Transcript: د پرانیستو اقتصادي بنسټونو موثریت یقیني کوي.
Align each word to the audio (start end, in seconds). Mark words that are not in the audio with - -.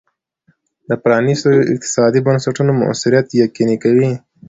د 0.89 0.91
پرانیستو 1.03 1.49
اقتصادي 1.73 2.19
بنسټونو 2.27 2.71
موثریت 2.81 3.27
یقیني 3.43 3.77
کوي. 3.83 4.11